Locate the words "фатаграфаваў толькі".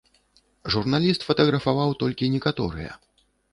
1.27-2.33